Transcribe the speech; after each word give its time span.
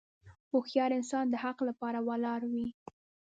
هوښیار 0.51 0.91
انسان 0.99 1.25
د 1.29 1.35
حق 1.43 1.57
لپاره 1.69 1.99
ولاړ 2.07 2.41
وي. 2.51 2.67